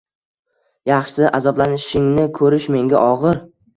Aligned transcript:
Yaxshisi: 0.91 1.27
“Azoblanishingni 1.39 2.25
ko‘rish 2.41 2.67
menga 2.77 3.03
og‘ir. 3.11 3.39